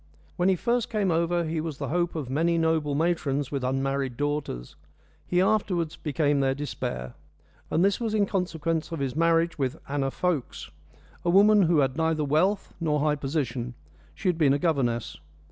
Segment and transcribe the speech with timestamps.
[0.35, 4.17] When he first came over he was the hope of many noble matrons with unmarried
[4.17, 4.75] daughters.
[5.27, 7.13] He afterwards became their despair;
[7.69, 10.71] and this was in consequence of his marriage with Anna Fokes
[11.23, 13.75] a woman who had neither wealth nor high position
[14.15, 15.17] she had been a governess.